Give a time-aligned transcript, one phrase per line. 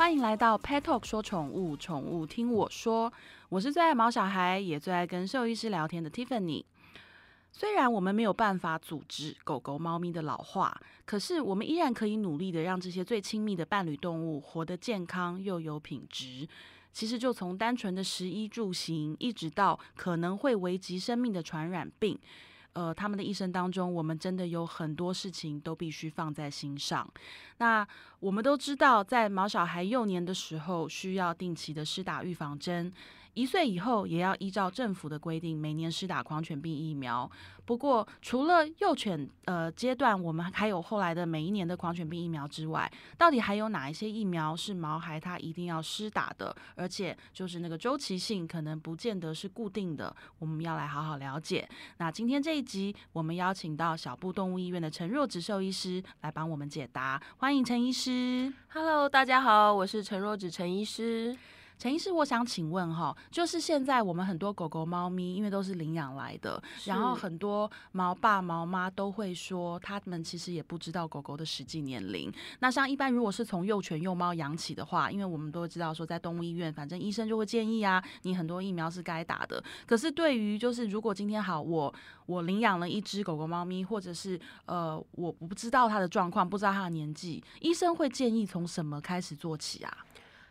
[0.00, 3.12] 欢迎来到 Pet Talk 说宠物，宠物听我说。
[3.50, 6.64] 我是最爱毛小孩，也最爱跟兽医师聊天的 Tiffany。
[7.52, 10.74] 虽然我们没有办法阻止狗狗、猫咪的老化，
[11.04, 16.48] 可是我们依然可以努力的让这些最亲密的伴侣动物活得健康又有品质。
[16.94, 22.18] 其实就从单纯的食衣住行，一直到可能会危及生命的传染病。
[22.72, 27.04] 呃，他们的一生当中，我们真的有很多事情都必须放在心上。
[27.58, 27.84] 那
[28.20, 32.92] 我们都知道，在毛小孩幼年的时候，需要定期的施打预防针。
[33.34, 37.30] 一岁以后也要依照政府的规定，每年施打狂犬病疫苗。
[37.64, 46.54] 不过，除了幼犬呃阶段，我们还有后来的每一年的狂犬病疫苗之外，到底还有哪一些疫苗是毛孩他一定要施打的？
[46.74, 51.66] 而且就是那个周期性可能不见得是固定的，我们要来好好了解。
[51.98, 57.22] 那今天这一集，我们邀请到小布动物医院的陈若植兽医师来帮我们解答。
[57.36, 58.09] 欢迎陈医师。
[58.72, 61.36] Hello，大家好，我是陈若芷陈医师。
[61.80, 72.30] 陈医师，我想请问哈，就是现在我们很多狗狗、猫咪，因为都是领养来的，然后很多毛爸、毛妈都会说，他们其实也不知道狗狗的实际年龄。
[72.58, 79.64] 那像一般如果是从幼犬、幼猫养起的话，因为我们都知道说，在动物医院，反正医生就会建议啊，你很多疫苗是该打的。
[79.86, 81.94] 可是对于就是如果今天好，我
[82.26, 89.96] 我领养了一只狗狗、猫咪，或者是呃，我我不知道它的状况，不知道它的年纪，医生会建议从什么开始做起啊？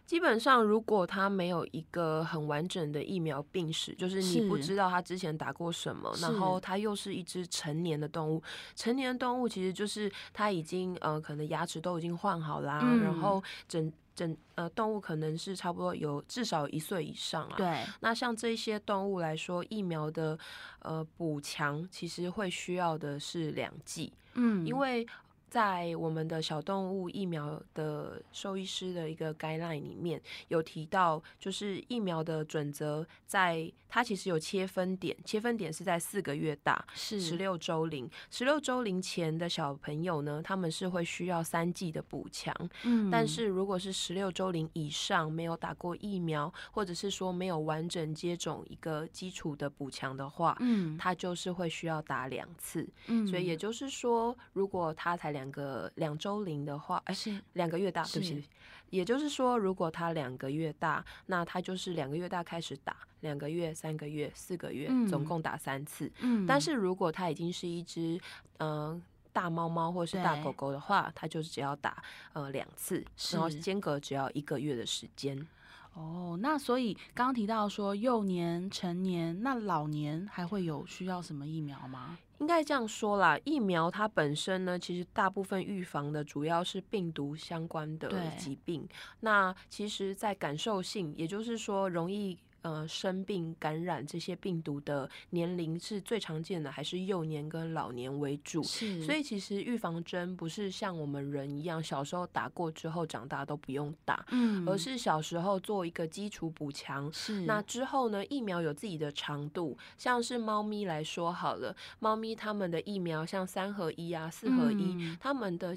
[0.10, 8.42] 基本上，如果它没有一个很完整的疫苗病史，就是你不知道它之前打过什么，然后它又是一只成年的动物，
[8.76, 17.54] 成年动物其实就是它已经呃可能牙齿都已经换好啦，嗯、然后整整呃动物可能是差不多有至少一岁以上啊。
[17.56, 20.36] 对，那像这些动物来说，疫苗的
[20.80, 25.06] 呃补强其实会需要的是两剂，嗯，因为。
[25.50, 37.20] 在我们的小动物疫苗的兽医师的一个 guideline 里面有提到，就是疫苗的准则，在它其实有切分点，切分点是在四个月大，是。
[37.20, 58.44] 十六周龄，十六周龄前的小朋友呢，他们是会需要三剂的补强，嗯，但是如果是十六周龄以上没有打过疫苗，或者是说没有完整接种一个基础的补强的话，嗯，他就是会需要打两次，嗯，所以也就是说，如果他才两两个两周龄的话，哎，是两个月大，对不起。
[58.90, 66.12] 也就是说，如果他两个月大，那他就是两个月大开始打，两个月、三个月、四个月，总共打三次。
[66.22, 66.46] 嗯。
[66.46, 68.20] 但是如果他已经是一只
[68.58, 69.02] 嗯、呃、
[69.32, 75.48] 大猫猫或是大狗狗的话，它就是只要打呃两次，然后间隔只要一个月的时间。
[75.94, 82.18] 哦，那所以刚刚提到说幼年、成年，那老年还会有需要什么疫苗吗？
[82.40, 88.88] 应该这样说啦，疫苗它本身呢，其实大部分预防的主要是病毒相关的疾病。
[89.22, 92.38] 那其实，在感受性，也就是说容易。
[92.62, 98.62] 呃，生病感染这些病毒的年龄是最常见的，还是幼年跟老年为主？
[98.64, 107.12] 是，所以其实预防针不是像我们人一样，小时候打过之后长大都不用打，嗯，而是小时候做一个基础补强。
[107.14, 115.76] 是，那之后呢，疫苗有自己的长度，像是猫咪来说好了，猫咪它们的疫苗像三合一啊、四合一，嗯，它们的。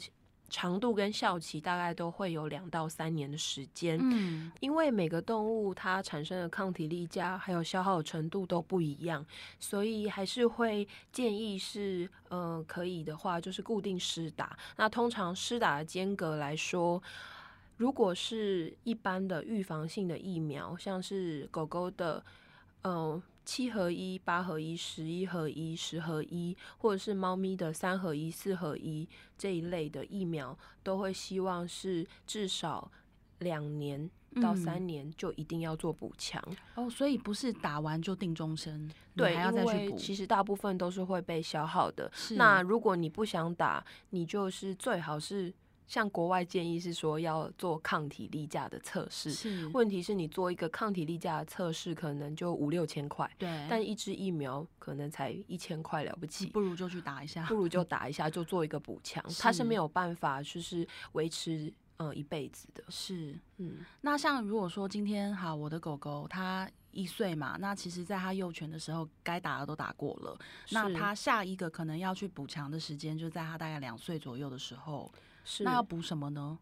[0.52, 9.24] 长度跟效期大概都会有两到三年的时间，嗯，因为每个动物它产生的抗体力加还有消耗程度都不一样，
[9.58, 14.56] 所以还是会建议是，呃，可以的话就是固定施打。
[14.76, 17.02] 那通常施打的间隔来说，
[17.78, 22.22] 如果是一般的预防性的疫苗，像是狗狗的，
[22.82, 23.22] 嗯、呃。
[23.44, 32.90] 七合一、八合一、十一合一、十合一，或者是猫咪的三合一、四合一这一类的疫苗，都会希望是至少
[33.40, 34.08] 两年
[34.40, 36.42] 到三年就一定要做补强。
[36.76, 36.86] 嗯。
[36.86, 39.96] 哦，所以不是打完就定终身，对，还要再去补。
[39.96, 42.10] 其实大部分都是会被消耗的。
[42.36, 45.52] 那如果你不想打，你就是最好是。
[45.88, 70.38] 像国外建议是说要做抗体力价的测试，是问题是你做一个抗体力价的测试可能就五六千块，对，但一支疫苗可能才一千块了不起，不如就去打一下，不如就打一下就做一个补强， 它是没有办法就是维持呃一辈子的，是嗯，那像如果说今天好，我的狗狗它一岁嘛，那其实在它幼犬的时候该打的都打过了，
[70.70, 75.12] 那它下一个可能要去补强的时间就在它大概两岁左右的时候。
[75.44, 76.58] 是，那要补什么呢？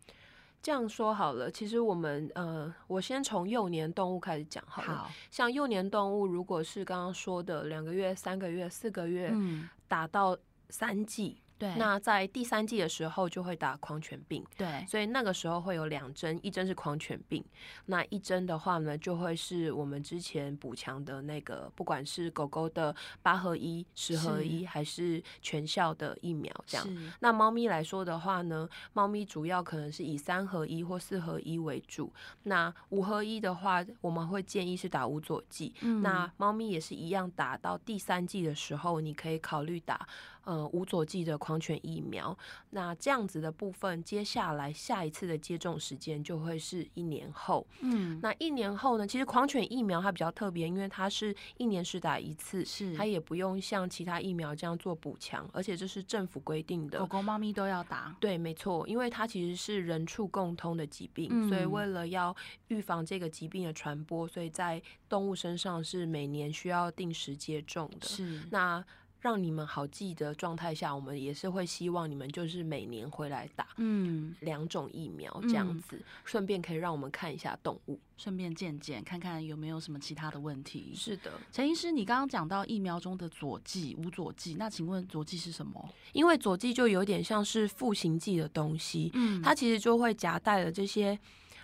[0.63, 4.95] 这样说好了，其实我们呃，我先从幼年动物开始讲好了。
[4.95, 10.37] 好，像幼年动物，如果是刚刚说的两个月、三个月、四个月，嗯，打到
[10.69, 17.45] 三剂，对，那在第三季的时候就会打狂犬病，对，所以那个时候会有两针，一针是狂犬病，
[17.85, 27.13] 那一针的话呢，就会是我们之前补强的那个，不管是狗狗的八合一、十合一，还是全效的疫苗这样。
[27.21, 32.11] 那猫咪来说的话呢，猫咪主要可能是以三合一或四合一为主，
[32.45, 35.75] 那五合一的话，我们会建议是打无佐剂。
[35.83, 40.09] 嗯、那猫咪也是一样，打到第三季的时候，你可以考虑打。
[40.45, 42.37] 呃，无佐剂的狂犬疫苗，
[42.71, 47.67] 那这样子的部分，接下来下一次的接种时间就会是一年后。
[47.81, 49.07] 嗯，那一年后呢？
[49.07, 58.17] 其实狂犬疫苗它比较特别，因为它是一年施打一次，是它也不用像其他疫苗这样做补强，而且这是政府规定的，狗狗、猫咪都要打。
[58.19, 62.35] 对，没错，因为它其实是人畜共通的疾病，嗯、所以为了要
[62.69, 68.07] 预防这个疾病的传播，所以在动物身上是每年需要定时接种的。
[68.09, 68.83] 是那。
[69.21, 80.93] 让你们好记的状态下，我们也是会希望你们就是每年回来打，嗯，两种疫苗这样子，嗯、顺便可以让我们看一下动物，顺便见见看看有没有什么其他的问题。
[80.95, 85.89] 是的，陈医师，你刚刚讲到疫苗中的佐剂、无佐剂，那请问佐剂是什么？
[86.13, 91.19] 因为佐剂就有点像是复形剂的东西，嗯，它其实就会夹带了这些。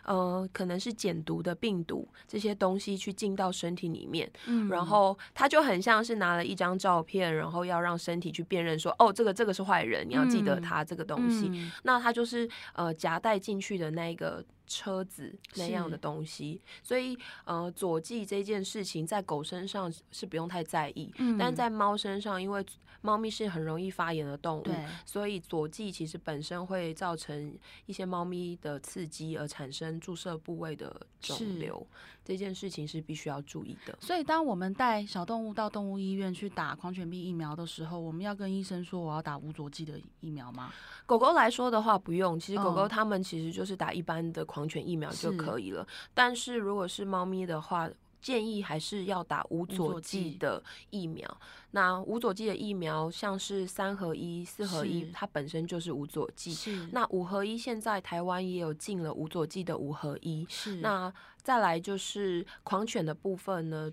[0.07, 11.51] 呃，可能是减毒的病毒这些东西去进到身体里面，嗯，然后他就很像是拿了一张照片，然后要让身体去辨认说，哦，这个这个是坏人，你要记得他这个东西。
[11.53, 14.45] 嗯，那他就是呃夹带进去的那个。
[14.67, 22.65] 车子那样的东西，所以呃，左剂这件事情在狗身上是不用太在意，嗯，但在猫身上，因为
[23.01, 24.75] 猫咪是很容易发炎的动物，对，
[25.05, 31.87] 所以左剂其实本身会造成一些猫咪的刺激，而产生注射部位的肿瘤，
[32.27, 33.97] 这件事情是必须要注意的。
[34.01, 40.73] 所以，当我们带小动物到动物医院去打狂犬病疫苗的时候，我们要跟医生说我要打无佐剂的疫苗吗？
[41.07, 42.39] 狗狗来说的话，不用。
[42.41, 45.87] 其实狗狗它们其实就是打一般的狂犬疫苗就可以了。
[45.89, 47.89] 是，但是如果是猫咪的话，
[48.21, 51.39] 建议还是要打无佐剂的疫苗。
[51.71, 56.53] 那无佐剂的疫苗，像是三合一、四合一，它本身就是无佐剂。
[56.53, 56.89] 是。
[56.91, 60.45] 那五合一现在台湾也有进了无佐剂的五合一。
[60.49, 60.77] 是。
[60.77, 61.13] 那
[61.47, 63.89] 再来就是狂犬的部分呢？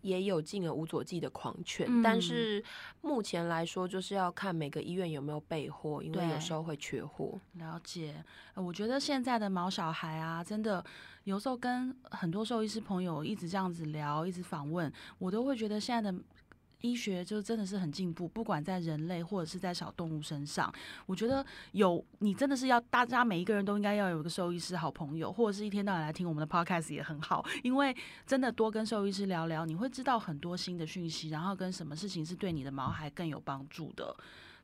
[0.00, 2.62] 也有进了无佐剂的狂犬，嗯，但是
[3.02, 7.38] 目前来说，就是要看每个医院有没有备货，因为有时候会缺货。
[7.54, 8.24] 了解，
[8.54, 10.84] 我觉得现在的毛小孩啊，真的
[11.22, 16.18] 有时候跟很多兽医师朋友一直这样子聊，一直访问，我都会觉得现在的。
[16.80, 20.72] 医学就真的是很进步，不管在人类或者是在小动物身上，
[21.06, 27.96] 我觉得有你真的是要大家每一个人都应该要有个兽医师好朋友，或者是一天到晚来听我们的 podcast 也很好，因为
[28.26, 34.16] 真的多跟兽医师聊聊，你会知道很多新的讯息，然后跟什么事情是对你的毛孩更有帮助的。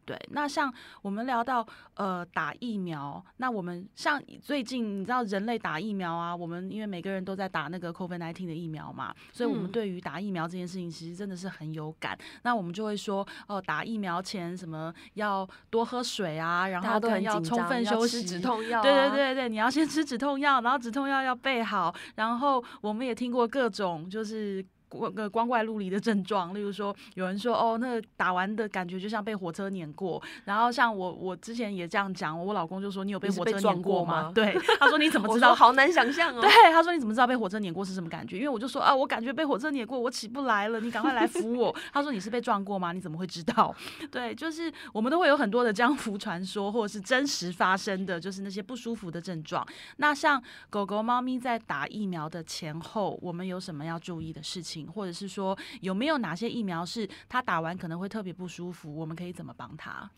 [0.05, 0.73] 对，那像
[1.03, 12.15] 我们聊到呃打疫苗，那我们像最近你知道人类打疫苗啊，我们因为每个人都在打那个 COVID-19 的疫苗嘛，所以我们对于打疫苗这件事情其实真的是很有感。
[12.21, 24.65] 嗯、那我们就会说哦、呃，打疫苗前什么要多喝水啊，然后都要充分休息，止痛药、啊，对对对对，你要先吃止痛药，然后止痛药要备好，然后我们也听过各种就是。
[24.89, 30.23] 个光怪陆离的症状，例如说，有人说哦，那打完的感觉就像被火车碾过。
[30.45, 36.41] 然后像我，我之前也这样讲，我老公就说：“你有被火车碾过吗？”对，他说：“你怎么知道？”好难想象哦。
[36.43, 41.75] 对，他说：“你怎么知道被火车碾过是什么感觉？”因为我就说：“啊，我感觉被火车碾过，我起不来了，你赶快来扶我。
[41.93, 42.93] ”他说：“你是被撞过吗？
[42.93, 43.75] 你怎么会知道？”
[44.11, 49.67] 对，就是我们都会有很多的江湖传说，或者是真实发生的，就是那些不舒服的症状。
[49.97, 55.57] 那像狗狗、猫咪在打疫苗的前后，我们有什么要注意的事情，或者是说？
[55.81, 58.95] 有没有哪些疫苗是他打完可能会特别不舒服？
[58.97, 60.11] 我们可以怎么帮他？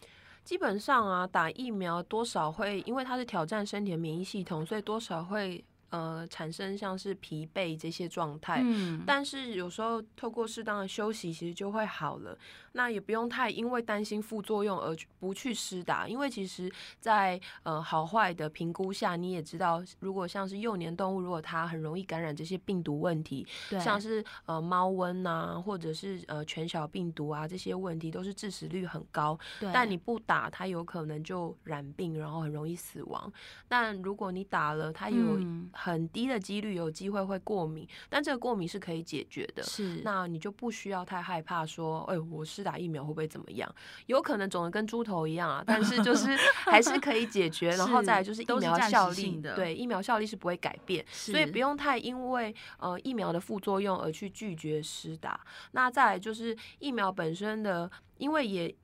[0.45, 5.65] 基本上啊，打疫苗多少会，因为它是挑战身体的免疫系统，所以多少会。
[5.91, 12.37] 呃，产生像是疲惫这些状态，嗯，但是有时候透过适当的休息，其实就会好了。
[12.77, 29.39] 那也不用太因为担心副作用而不去施打，因为其实在，在呃好坏的评估下，你也知道，如果像是幼年动物，如果它很容易感染这些病毒问题，对，像是呃猫瘟啊，或者是呃犬小病毒啊这些问题，都是致死率很高。
[29.59, 33.33] 对，但你不打，它有可能就染病，然后很容易死亡。
[33.67, 35.17] 但如果你打了，它有。
[35.39, 39.63] 嗯很低的几率有机会会过敏，但这个过敏是可以解决的。
[39.63, 43.75] 是，那你就不需要太害怕说，哎，我施打疫苗会不会怎么样？
[44.07, 47.71] 有可能肿的跟猪头一样啊，但是就是还是可以解决。
[47.79, 55.41] 然后再来就是疫苗效力，对，疫苗效力是不会改变，所以不用太因为呃疫苗的副作用而去拒绝施打。
[55.71, 58.75] 那再来就是疫苗本身的，因为也。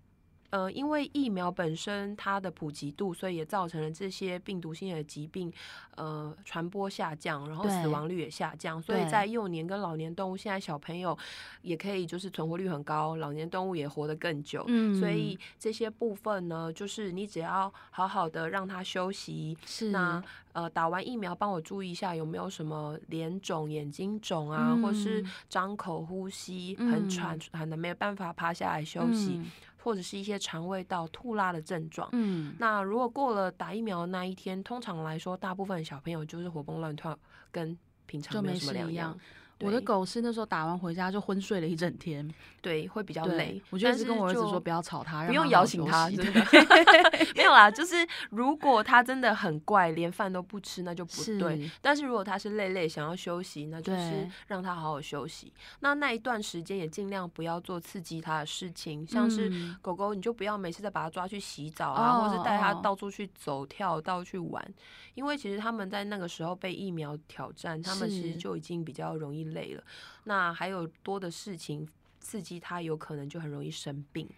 [0.53, 5.51] 呃，因为疫苗本身它的普及度，所以也造成了这些病毒性的疾病，
[5.97, 8.81] 呃，传播下降，然后死亡率也下降。
[8.83, 11.17] 所以在幼年跟老年动物，现在小朋友
[11.63, 14.63] 也可以就是存活率很高，老年动物也活得更久。
[14.69, 19.57] 嗯，所以这些部分呢，就是你只要好好的让它休息。
[19.65, 19.91] 是。
[19.91, 29.41] 那呃，打完疫苗帮我注意一下有没有什么脸肿、眼睛肿啊，嗯、或是张口呼吸很喘，喘的没有办法趴下来休息。
[29.43, 29.51] 嗯
[29.83, 32.09] 或者是一些肠胃道吐拉的症状。
[32.13, 37.19] 嗯，那如果过了打疫苗的那一天，通常来说，大部分小朋友就是活蹦乱跳，
[37.51, 39.19] 跟平常没什么两样。
[39.63, 42.29] 我的狗是那时候打完回家就昏睡了一整天，
[42.61, 43.61] 对，会比较累。
[43.71, 46.45] 我就是跟我儿子说不要吵他，不用摇醒他，真的
[47.37, 47.71] 没有啦。
[47.71, 51.71] 就是如果他真的很怪，连饭都不吃，那就不对。
[51.81, 55.53] 但是如果他是累累想要休息，那就是让他好好休息。
[55.81, 59.53] 那那一段时间也尽量不要做刺激他的事情，像是
[59.83, 64.75] 狗狗，你就不要每次再把它抓去洗澡啊，或是带它到处去走跳、到处去玩，
[65.15, 69.43] 因为其实他们在那个时候被疫苗挑战，他们其实就已经比较容易。
[69.53, 69.85] 累了，
[70.25, 71.89] 那还有多的事情
[72.21, 74.29] 刺激他，有可能就很容易生病。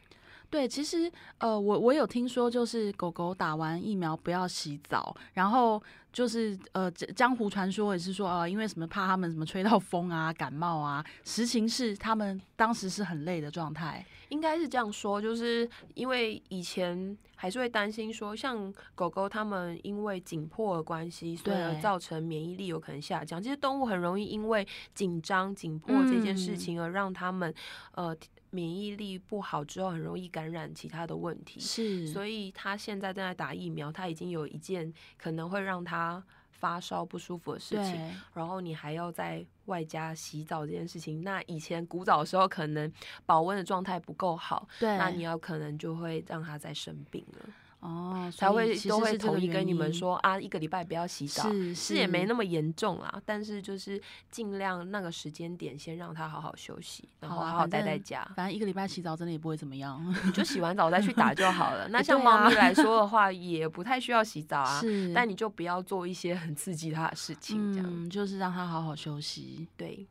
[0.54, 5.82] 对，其实呃，我我有听说，就是狗狗打完疫苗不要洗澡，然后
[6.12, 11.04] 就是呃，江湖传说也是说，呃，因为什么怕他们什么吹到风啊、感冒啊。
[11.24, 23.42] 实情是他们当时是很累的状态，应该是这样说，就是因为以前还是会担心说，像狗狗它们因为紧迫的关系，所以而造成免疫力有可能下降。
[23.42, 27.52] 其实动物很容易因为紧张、紧迫这件事情而让他们、
[27.96, 28.16] 嗯、呃。
[28.54, 31.58] 免疫力不好之后，很容易感染其他的问题。
[31.58, 38.16] 是，所以他现在正在打疫苗，他已经有一件可能会让他发烧不舒服的事情。
[38.32, 42.90] 然后你还要在外加洗澡这件事情，那以前古早的时候可能
[43.26, 47.50] 保温的状态不够好，对，那你要可能就会让他再生病了。
[47.84, 53.20] 哦，才会都会统一跟你们说啊，一个礼拜不要洗澡，是，是也没那么严重啦。
[53.26, 54.00] 但是就是
[54.30, 58.26] 尽量那个时间点先让他好好休息，然后好好待在家。
[58.34, 61.86] 反正一个礼拜洗澡真的也不会怎么样，你就洗完澡再去打就好了。
[61.92, 64.80] 那像猫咪来说的话，也不太需要洗澡啊。
[64.80, 69.68] 是，但你就不要做一些很刺激它的事情，这样、嗯、就是让它好好休息。
[69.76, 70.06] 对，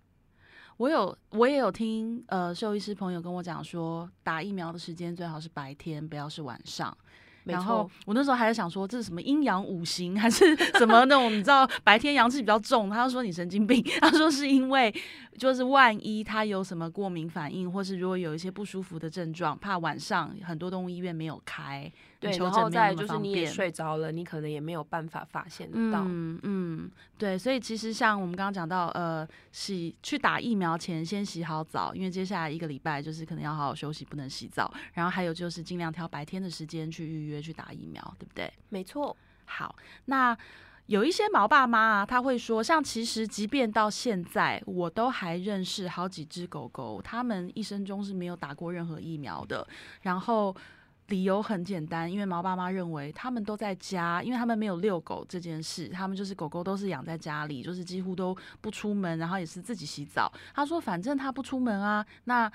[0.78, 6.96] 我有我也有听呃兽医师朋友跟我讲说，打疫苗的时间最好是白天，不要是晚上。
[7.46, 11.32] 然后我那时候还在想说，这是什么阴阳五行 还是什么那种？
[11.32, 13.84] 你知道白天阳气比较重，他就说你神经病。
[14.02, 14.94] 他说是因为
[15.38, 21.92] 就是万一他有什么过敏反应，或是如果有一些不舒服的症状，怕晚上很多动物医院没有开。
[22.24, 26.04] 对，然后再就是你也睡着了，你可能也没有办法发现得到。
[26.06, 34.74] 嗯嗯，对，所以其实像我们刚刚讲到，呃，洗去打疫苗前先洗好澡，因为接下来一个礼拜就是可能要好好休息，不能洗澡。
[34.94, 38.52] 然后还有就是尽量挑白天的时间去预约去打疫苗，对不对？
[38.70, 39.16] 没错。
[39.46, 39.76] 好，
[40.06, 40.36] 那
[40.86, 49.68] 有一些毛爸妈啊，他会说，像其实即便到现在，我都还认识好几只狗狗，他们一生中是没有打过任何疫苗的，
[50.04, 50.56] 然后。
[51.08, 60.32] 理由很简单，因为毛爸妈认为他们都在家，因为他们没有遛狗这件事，他们就是狗狗都是养在家里，就是几乎都不出门，然后也是自己洗澡。
[60.54, 62.52] 他说，反正他不出门啊，那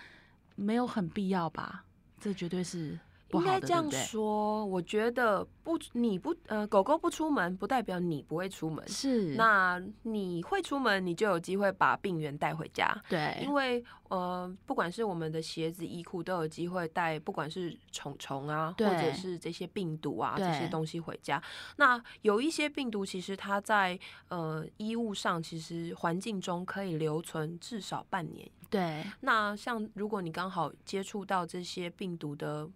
[0.56, 1.84] 没有很必要吧？
[2.20, 2.98] 这绝对是。
[3.32, 8.87] 应该这样说，我觉得不，你不呃，狗狗不出门，不代表你不会出门。
[8.88, 12.90] 是，那你会出门，你就有机会把病源带回家。
[13.06, 21.42] 对，因为呃，不管是我们的鞋子、衣裤，都有机会带，不管是虫虫啊，或者是这些病毒啊，这些东西回家。
[21.76, 28.50] 那有一些病毒，其实它在呃衣物上，其实环境中可以留存至少半年。
[28.70, 32.66] 对，那像如果你刚好接触到这些病毒的。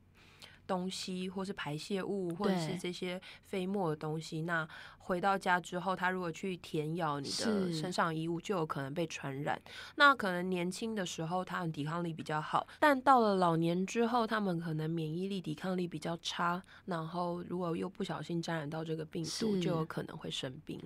[0.67, 4.67] 东西，或是排泄物，或者是这些飞沫的东西，那
[4.99, 9.61] 回到家之后，它如果去舔咬你的身上衣物，就有可能被传染。
[9.97, 20.81] 那可能年轻的时候，他们抵抗力比较好，但到了老年之后，他们可能免疫力、抵抗力比较差，然后如果又不小心沾染到这个病毒，就有可能会生病。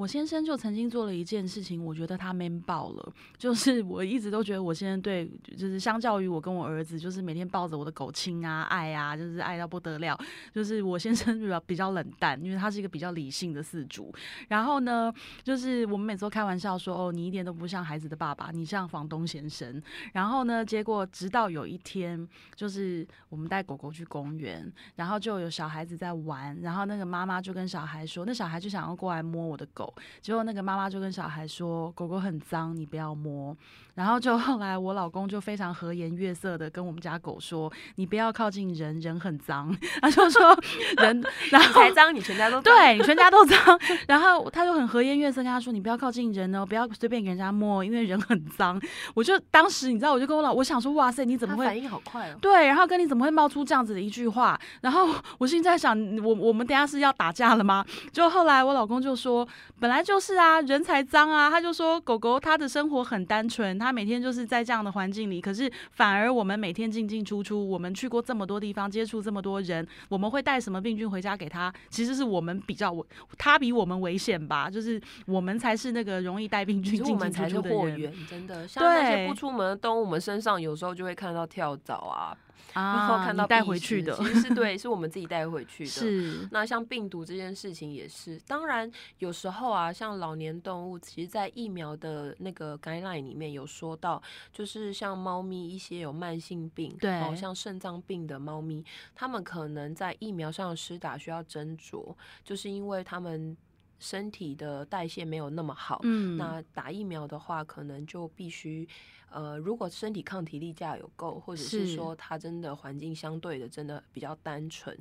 [0.00, 3.12] 我先生就曾经做了一件事情，我觉得他 man 爆了。
[3.36, 10.18] 就是我一直都觉得我先生对，就是相较于我跟我儿子，就是每天抱着我的狗亲啊、爱啊，就是爱到不得了。
[10.54, 14.10] 就是我先生 比较比较冷淡，因为他是一个比较理性的饲主。
[14.48, 19.82] 然后呢，就是我们每次都开玩笑说：“哦，你一点都不像孩子的爸爸，你像房东先生。”
[20.14, 24.66] 然后呢，结果直到有一天，就是我们带狗狗去公园，
[24.96, 33.56] 然后就有小孩子在玩，然后那个妈妈就跟小孩说：“那小孩就想要过来摸我的狗。”狗，结果那个妈妈就跟小孩说，狗狗很脏，你不要摸。
[33.94, 39.76] 然后就后来我老公就非常和颜悦色的跟我们家狗说，你不要靠近人，人很脏。
[40.00, 40.56] 他就说
[40.98, 43.58] 人，然 后你才脏，你全家都对，你全家都脏。
[44.06, 48.80] 然后他就很和颜悦色跟他说，你不要靠近人哦，不要随便给人家摸，因为人很脏。
[49.14, 52.38] 我就当时你知道，我就跟我老我想说，哇塞，你怎么会反应好快哦？
[52.40, 54.58] 对，然后跟你怎么会冒出这样子的一句话？
[54.80, 57.84] 然后我现在想，我我们等下是要打架了吗？
[58.12, 59.46] 就后来我老公就说，
[59.80, 61.48] 本来就是啊，人才脏啊。
[61.48, 71.72] 他就说，狗狗它的生活很单纯，它每天就是在这样的环境里，可是反而我们每天进进出出，我们去过这么多地方，接触这么多人，我们会带什么病菌回家给他？
[71.88, 73.04] 其实是我们比较危，
[73.38, 74.68] 他比我们危险吧？
[74.68, 78.68] 就是我们才是那个容易带病菌进进出出的人，真的。
[78.68, 82.36] 像那些不出门的动物，我们身上有时候就会看到跳蚤啊。
[82.74, 85.90] 然后看到带回去的，其实是对，是我们自己带回去的。
[85.90, 86.48] 是。
[86.50, 94.22] 那像病毒这件事情也是，当然有时候啊，像老年动物，其实，在疫苗的那个 guideline 里面有说到，
[94.52, 98.84] 就是像猫咪一些有慢性病，对，像肾脏病的猫咪，
[99.14, 103.56] 它们可能在疫苗上施打需要斟酌，就是因为它们
[104.00, 106.00] 身体的代谢没有那么好。
[106.02, 106.36] 嗯。
[106.36, 108.88] 那打疫苗的话，可能就必须。
[109.32, 114.98] 呃，如果身体抗体力价有够，或者是说它真的环境相对的真的比较单纯，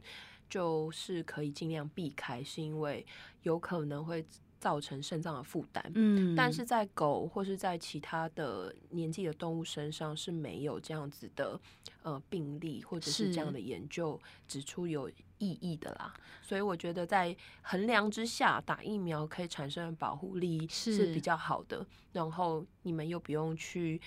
[0.47, 3.03] 就是可以尽量避开，是因为
[3.41, 4.23] 有可能会
[4.59, 5.83] 造成肾脏的负担。
[5.95, 11.59] 嗯，但是在狗或是在其他的年纪的动物身上是没有这样子的
[12.03, 16.13] 呃病例，或者是这样的研究指出有意义的啦。
[16.41, 21.85] 所以我觉得在衡量之下，打疫苗可以产生的保护力是比较好的。
[22.11, 23.99] 然后你们又不用去。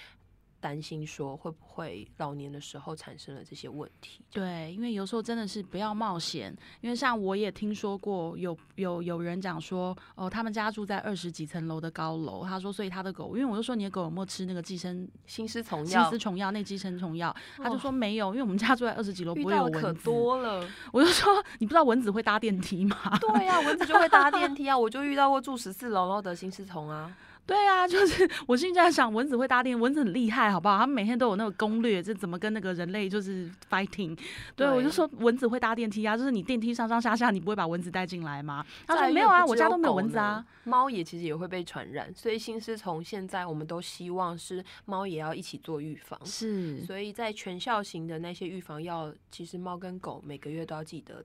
[0.62, 4.20] 担心说会不会老年的时候产生了这些问题？
[4.30, 6.56] 对，因为有时候真的是不要冒险。
[6.80, 17.34] 因为像我也听说过有有有人讲说，哦，他们家住在二十几层楼的高楼，他说，所以他的狗，因为我就说你的狗有没有吃那个寄生心丝虫药、心丝虫药、那寄生虫药？
[17.56, 19.80] 他就说没有，因为我们家住在二十几楼，不会有蚊子。
[19.80, 20.64] 可多了。
[20.92, 22.96] 我就说你不知道蚊子会搭电梯吗？
[23.20, 24.78] 对呀、啊，蚊子就会搭电梯啊！
[24.78, 27.12] 我就遇到过住十四楼然后得心丝虫啊。
[27.44, 30.78] 对啊，就是 我现在想，蚊子会搭电，蚊子很厉害，好不好？
[30.78, 34.14] 他们每天都有那个攻略，这怎么跟那个人类就是 fighting。
[34.54, 38.64] 对，对我就说蚊子会搭电梯啊，就是你电梯上上下下，你不会把蚊子带进来吗？
[38.86, 40.44] 他说没有啊，我家都没有蚊子啊。
[40.64, 46.18] 猫也其实也会被传染，所以心思从现在我们都希望是猫也要一起做预防。
[46.24, 51.24] 是，所以在全校型的那些预防药，其实猫跟狗每个月都要记得。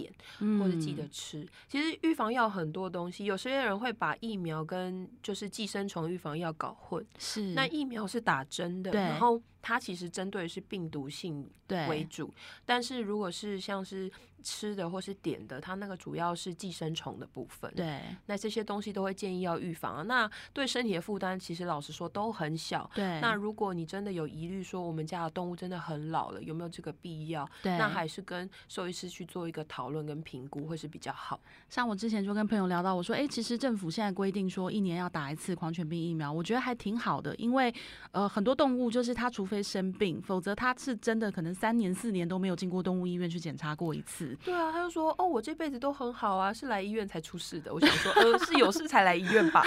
[0.00, 0.12] 点
[0.58, 7.04] 或者记得吃，嗯、其实预防药很多东西，有些人会把疫苗跟就是寄生虫预防药搞混。
[7.18, 11.48] 是，那疫苗是打针的，然后它其实针对的是病毒性
[11.88, 12.32] 为主，
[12.64, 14.10] 但是如果是像是。
[14.42, 17.72] 吃的或是点的，它那个主要是寄生虫的部分。
[17.74, 20.02] 对，那这些东西都会建议要预防啊。
[20.02, 22.88] 那对身体的负担，其实老实说都很小。
[22.94, 27.48] 对，那如果你真的有疑虑，说我们家的动物真的很老了，有没有这个必要？
[27.62, 31.40] 对，那还是跟兽医师去做一个讨论跟评估，会是比较好。
[31.68, 37.74] 像我之前就跟朋友聊到，我说，哎、欸，其实政府现在规定说一年要打一次狂犬病疫苗，我觉得还挺好的，因为
[38.12, 44.37] 呃很多动物就是它除非生病，否则它是真的可能三年四年都没有进过动物医院去检查过一次。
[44.44, 47.72] 对啊，他就说哦，我这辈子都很好啊，是来医院才出事的。
[47.72, 49.64] 我想说，呃，是有事才来医院吧？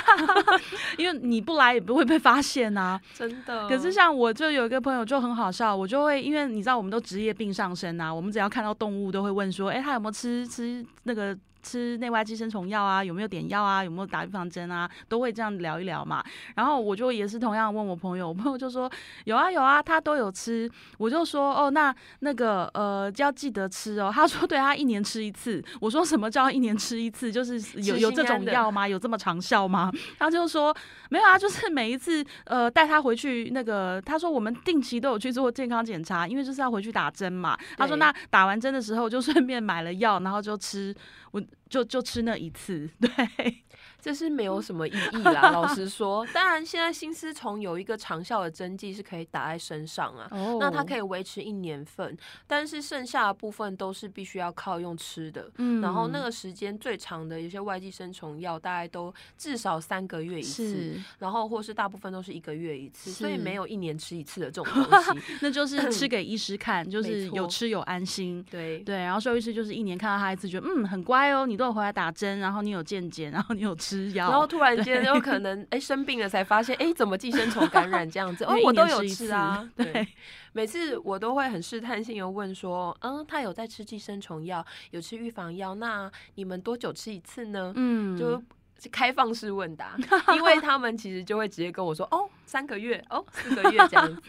[0.97, 3.67] 因为你不来也不会被发现啊， 真的。
[3.67, 11.37] 可是像我就有一个朋友就很好笑，我就会因为你知道，我们都职业病上身啊，我们只要看到动物都会问说，哎、欸，他有没有吃吃那个。
[11.61, 16.23] 吃内外寄生虫药啊，有没有点药啊，有没有打预防针啊，都会这样聊一聊嘛。
[16.55, 18.91] 然后我就也是同样问我朋友，我朋友就说
[19.25, 20.69] 有啊有啊，他都有吃。
[20.97, 24.11] 我就说哦，那那个呃要记得吃哦。
[24.13, 25.63] 他说对，他一年吃一次。
[25.79, 27.31] 我说什么叫一年吃一次？
[27.31, 28.87] 就是有有这种药吗？
[28.87, 29.91] 有这么长效吗？
[30.17, 30.75] 他就说
[31.09, 37.57] 没有啊，就是每一次呃带他回去那个，他说我们定期都有去做健康检查，因为就是要回去打针嘛。
[37.77, 40.93] 他说那打完针的时候就顺便买了药，然后就吃。
[41.31, 43.63] 我就就吃那一次， 对。
[44.01, 46.25] 这是没有什么意义啦，老实 说。
[46.33, 50.59] 当然，现在新丝虫有一个长效的针剂是可以打在身上啊，oh.
[50.59, 52.17] 那它可以维持一年份。
[52.47, 55.49] 但是剩下的部分都是必须要靠用吃的。
[55.57, 65.21] 嗯，然后那个时间最长的，一些外寄生虫药大概都至少三个月一次，然后或是大部分都是一个月一次，所以没有一年吃一次的这种东西。
[65.41, 68.43] 那就是吃给医师看，就是有吃有安心。
[68.49, 73.90] 对对，然后兽医师就是一年看到他一次，觉得嗯很乖哦，你都有回来打针，然后你有健检，然后你有吃。
[74.13, 80.07] 然后突然间有可能哎、欸、生病了才发现哎、欸、怎么寄生虫感染这样子 哦，我都有吃啊，对，
[80.53, 87.73] 每次我都会很试探性的问说，嗯，他有在吃寄生虫药，有吃预防药，那你们多久吃一次呢？
[87.75, 88.41] 嗯，就。
[88.89, 89.95] 开放式问答，
[90.35, 94.21] 因为他们其实就会直接跟我说哦，三个月哦，四个月 这样子。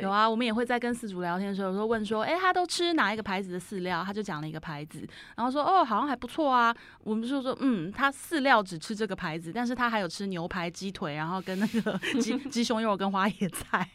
[0.00, 4.02] 有啊，我们也会在跟饲主聊天的时候说问说，哎、欸，他都吃哪一个牌子的饲料？
[4.04, 6.74] 他就讲了一个牌子，然后说哦，好像还不错啊。
[7.02, 13.88] 我们就说嗯，他饲料只吃这个牌子，但是他还有吃牛排、鸡腿，然后跟那个鸡 鸡胸肉跟花椰菜。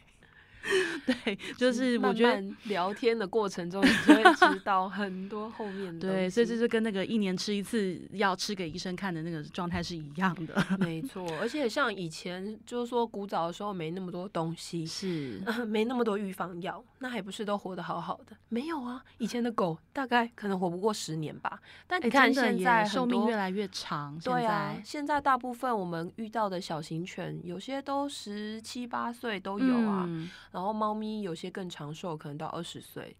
[1.04, 6.08] 对，就是我觉得聊天的过程中，你就会知道很多后面的。
[6.08, 10.64] 对，所以这就跟那个一年吃一次药吃给医生看的那个状态是一样的。
[10.78, 18.36] 没错，而且像以前就是说古早的时候没那么多东西，是、呃、 没那么多预防药，那还不是都活得好好的？
[18.48, 21.60] 没有啊，以前的狗大概可能活不过十年吧。
[21.86, 30.04] 但你看现在寿命越来越长，对啊，现在大部分我们遇到的小型犬，有些都十七八岁都有啊。
[30.06, 33.16] 嗯然后猫咪有些更长寿，可能到二十岁。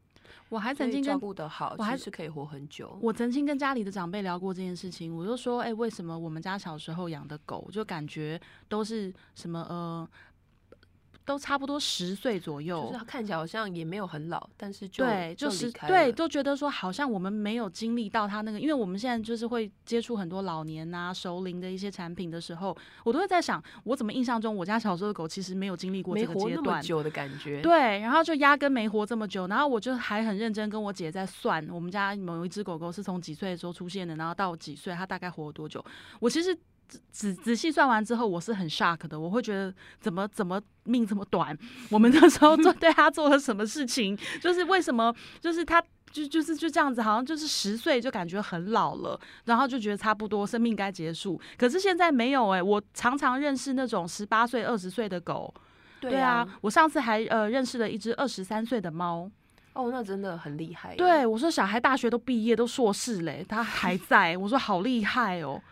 [0.48, 2.96] 我还曾经照顾得好，我还是可以活很久。
[3.00, 10.08] 我曾经跟家里的长辈聊过这件事情，我就说：“哎、欸，为什么我们家小时候养的狗，就感觉都是什么呃？”
[11.24, 35.84] 都差不多十岁左右，就是看起来好像也没有很老，但是就对，就是就对，都觉得说好像我们没有经历到他那个，因为我们现在就是会接触很多老年啊、熟龄的一些产品的时候，我都会在想，我怎么印象中我家小时候的狗其实没有经历过这个阶段久的感觉，对，然后就压根没活这么久，然后我就还很认真跟我姐在算，我们家某一只狗狗是从几岁的时候出现的，然后到几岁它大概活了多久，
[36.18, 36.58] 我其实。
[37.10, 39.18] 仔仔细算完之后，我是很 shock 的。
[39.18, 41.56] 我会觉得怎么怎么命这么短？
[41.90, 44.18] 我们那时候做 对他做了什么事情？
[44.40, 45.14] 就是为什么？
[45.40, 51.40] 就是他就就是就这样子，好像就是十岁就感觉很老了，然后就觉得差不多生命该结束。
[51.56, 55.52] 可是现在没有哎、欸，我常常认识那种十八岁、二十岁的狗。
[56.00, 59.30] 对啊，我上次还呃认识了一只二十三岁的猫。
[59.74, 60.94] 哦，那真的很厉害。
[60.96, 64.36] 对，我说小孩大学都毕业都硕士嘞，他还在。
[64.36, 65.62] 我说好厉害哦。
[65.62, 65.70] 啊、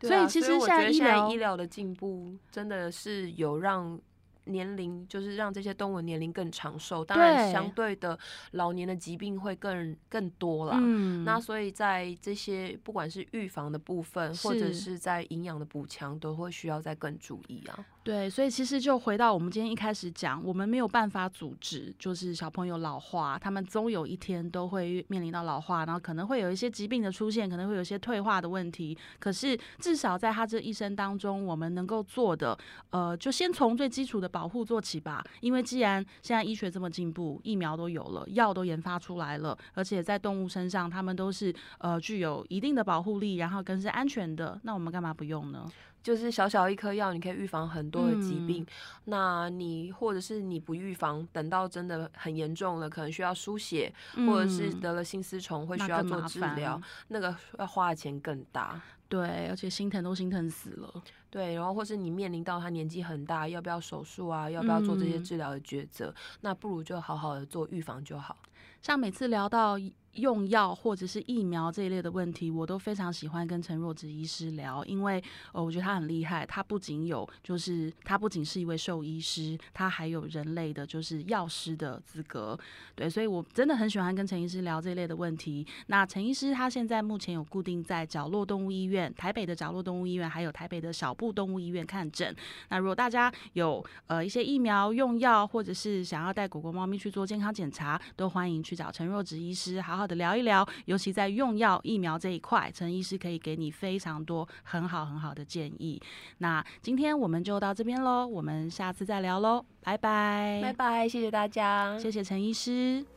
[0.00, 3.98] 所以其实现在医疗医疗的进步真的是有让
[4.44, 7.04] 年龄，就是让这些动物年龄更长寿。
[7.04, 8.16] 当然，相对的
[8.52, 10.78] 老年的疾病会更更多啦。
[10.80, 17.84] 嗯，那所以在这些不管是预防的部分，或者是在营养的补强，都会需要再更注意啊。
[18.06, 28.96] 对，所以其实就回到我们今天一开始讲，我们没有办法阻止，就是小朋友老化，他们终有一天都会面临到老化，然后可能会有一些疾病的出现，可能会有一些退化的问题。
[29.18, 32.56] 可是至少在他这一生当中，我们能够做的，
[32.90, 35.24] 呃，就先从最基础的保护做起吧。
[35.40, 45.68] 因为既然现在医学这么进步，疫苗都有了，药都研发出来了，而且在动物身上，他们都是呃具有一定的保护力，然后更是安全的，那我们干嘛不用呢？
[46.06, 48.62] 就是小小一颗药，你可以预防很多的疾病。
[48.62, 48.66] 嗯、
[49.06, 58.80] 那你或者是你不预防，等到真的很严重了，可能需要输血，嗯、或者是得了心丝虫，会需要做治疗，那，那个要花的钱更大。
[59.08, 61.02] 对，而且心疼都心疼死了。
[61.28, 64.48] 对，然后或是你面临到他年纪很大，要不要手术啊？
[64.48, 66.10] 要不要做这些治疗的抉择？
[66.10, 68.36] 嗯、那不如就好好的做预防就好。
[68.80, 69.76] 像每次聊到
[70.16, 76.44] 用药或者是疫苗这一类的问题，我都非常喜欢跟陈若芷医师聊，因为呃，我觉得他很厉害。
[76.46, 82.58] 他不仅有，就是他不仅是一位兽医师，他还有人类的，就是药师的资格。
[82.94, 85.66] 对，所以我真的很喜欢跟陈医师聊这一类的问题。
[85.88, 92.34] 那陈医师他现在目前有固定在角落动物医院、台北的角落动物医院，还有台北的小步动物医院看诊。
[92.68, 106.00] 那如果大家有呃一些疫苗用药，或者是想要带狗狗、猫咪去做健康检查，都欢迎去找陈若芷医师，好好好的聊一聊，尤其在用药疫苗这一块，陈医师可以给你非常多很好很好的建议。
[106.38, 113.15] 那今天我们就到这边喽，我们下次再聊喽，拜拜，拜拜，谢谢大家，谢谢陈医师。